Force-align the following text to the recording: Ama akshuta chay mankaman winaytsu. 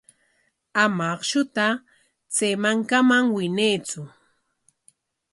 Ama 0.83 1.03
akshuta 1.15 1.65
chay 2.35 2.53
mankaman 2.61 3.25
winaytsu. 3.35 4.01